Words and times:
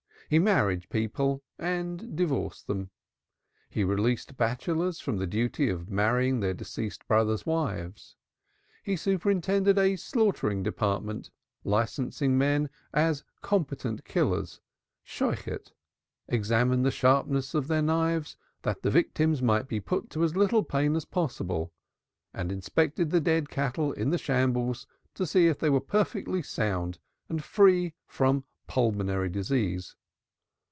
He 0.29 0.39
married 0.39 0.87
people 0.89 1.43
and 1.59 2.15
divorced 2.15 2.67
them. 2.67 2.89
He 3.69 3.83
released 3.83 4.37
bachelors 4.37 5.01
from 5.01 5.17
the 5.17 5.27
duty 5.27 5.67
of 5.67 5.89
marrying 5.89 6.39
their 6.39 6.53
deceased 6.53 7.05
brothers' 7.05 7.45
wives. 7.45 8.15
He 8.81 8.95
superintended 8.95 9.77
a 9.77 9.97
slaughtering 9.97 10.63
department, 10.63 11.31
licensed 11.65 12.21
men 12.21 12.69
as 12.93 13.25
competent 13.41 14.05
killers, 14.05 14.61
examined 16.29 16.85
the 16.85 16.91
sharpness 16.91 17.53
of 17.53 17.67
their 17.67 17.81
knives 17.81 18.37
that 18.61 18.83
the 18.83 18.89
victims 18.89 19.41
might 19.41 19.67
be 19.67 19.81
put 19.81 20.09
to 20.11 20.23
as 20.23 20.37
little 20.37 20.63
pain 20.63 20.95
as 20.95 21.03
possible, 21.03 21.73
and 22.33 22.53
inspected 22.53 23.09
dead 23.25 23.49
cattle 23.49 23.91
in 23.91 24.11
the 24.11 24.17
shambles 24.17 24.87
to 25.13 25.25
see 25.25 25.47
if 25.47 25.59
they 25.59 25.69
were 25.69 25.81
perfectly 25.81 26.41
sound 26.41 26.99
and 27.27 27.43
free 27.43 27.93
from 28.07 28.45
pulmonary 28.67 29.27
disease. 29.27 29.97